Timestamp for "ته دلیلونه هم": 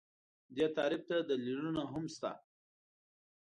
1.09-2.03